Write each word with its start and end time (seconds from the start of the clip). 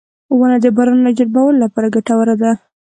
•ونه 0.37 0.57
د 0.61 0.65
باران 0.75 0.99
راجلبولو 1.07 1.61
لپاره 1.63 1.93
ګټوره 1.95 2.35
ده. 2.41 2.51